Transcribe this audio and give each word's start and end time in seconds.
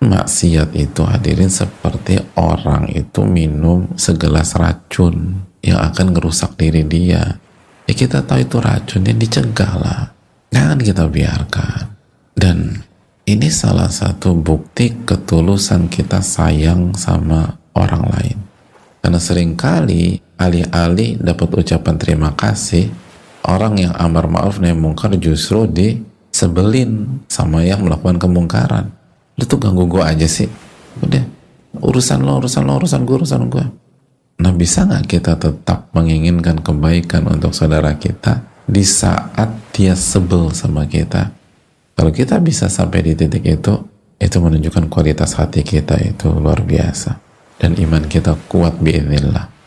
maksiat 0.00 0.72
itu 0.72 1.04
hadirin 1.04 1.52
seperti 1.52 2.16
orang 2.40 2.88
itu 2.88 3.22
minum 3.28 3.92
segelas 4.00 4.56
racun 4.56 5.44
yang 5.60 5.80
akan 5.80 6.16
ngerusak 6.16 6.56
diri 6.56 6.82
dia. 6.88 7.36
Ya 7.84 7.92
kita 7.92 8.24
tahu 8.24 8.40
itu 8.40 8.56
racunnya 8.58 9.12
dicegah 9.12 9.72
lah. 9.76 10.02
Jangan 10.50 10.80
kita 10.80 11.04
biarkan. 11.04 11.84
Dan 12.32 12.80
ini 13.28 13.52
salah 13.52 13.92
satu 13.92 14.32
bukti 14.32 15.04
ketulusan 15.04 15.92
kita 15.92 16.24
sayang 16.24 16.96
sama 16.96 17.60
orang 17.76 18.04
lain. 18.08 18.38
Karena 19.04 19.20
sering 19.20 19.52
kali 19.56 20.20
alih-alih 20.40 21.20
dapat 21.20 21.48
ucapan 21.60 21.96
terima 22.00 22.32
kasih 22.32 22.88
orang 23.44 23.76
yang 23.80 23.92
amar 23.96 24.28
ma'ruf 24.28 24.60
nahi 24.60 24.76
mungkar 24.76 25.12
justru 25.16 25.68
disebelin 25.68 27.20
sama 27.28 27.64
yang 27.64 27.84
melakukan 27.84 28.20
kemungkaran 28.20 28.99
lu 29.40 29.48
tuh 29.48 29.56
ganggu 29.56 29.88
gue 29.88 30.04
aja 30.04 30.28
sih. 30.28 30.52
Udah. 31.00 31.24
Urusan 31.80 32.20
lo 32.20 32.36
urusan 32.44 32.68
lo 32.68 32.76
urusan 32.76 33.08
gue 33.08 33.16
urusan 33.24 33.48
gue 33.48 33.64
nah 34.40 34.56
bisa 34.56 34.88
nggak 34.88 35.04
kita 35.04 35.36
tetap 35.36 35.92
menginginkan 35.92 36.64
kebaikan 36.64 37.28
untuk 37.28 37.52
saudara 37.52 37.92
kita 38.00 38.40
di 38.64 38.80
saat 38.80 39.52
dia 39.76 39.92
sebel 39.92 40.48
sama 40.56 40.88
kita? 40.88 41.36
Kalau 41.92 42.08
kita 42.08 42.40
bisa 42.40 42.72
sampai 42.72 43.04
di 43.04 43.12
titik 43.12 43.44
itu 43.44 43.74
itu 44.16 44.36
menunjukkan 44.40 44.88
kualitas 44.88 45.36
hati 45.36 45.60
kita 45.60 46.00
itu 46.00 46.32
luar 46.32 46.64
biasa. 46.64 47.20
Dan 47.60 47.76
iman 47.76 48.08
kita 48.08 48.40
kuat 48.48 48.80
biiznillah 48.80 49.59